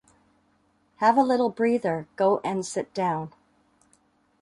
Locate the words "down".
2.91-3.33